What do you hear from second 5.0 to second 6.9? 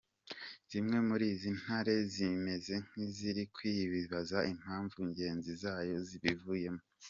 ngenzi zayo zibivuyemo.